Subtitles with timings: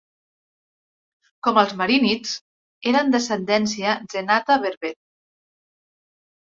[1.47, 2.33] Com els Marinids,
[2.93, 4.97] eren d'ascendència Zenata Berber.